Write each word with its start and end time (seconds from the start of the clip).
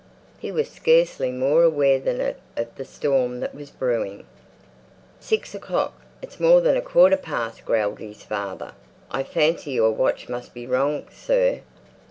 He 0.39 0.51
was 0.51 0.67
scarcely 0.67 1.29
more 1.29 1.59
unaware 1.63 1.99
than 1.99 2.19
it 2.21 2.39
of 2.57 2.73
the 2.75 2.85
storm 2.85 3.39
that 3.39 3.53
was 3.53 3.69
brewing. 3.69 4.25
"Six 5.19 5.53
o'clock! 5.53 5.93
It's 6.23 6.39
more 6.39 6.59
than 6.59 6.75
a 6.75 6.81
quarter 6.81 7.17
past," 7.17 7.63
growled 7.65 7.99
out 7.99 7.99
his 8.07 8.23
father. 8.23 8.73
"I 9.11 9.21
fancy 9.21 9.73
your 9.73 9.91
watch 9.91 10.27
must 10.27 10.55
be 10.55 10.65
wrong, 10.65 11.05
sir. 11.11 11.59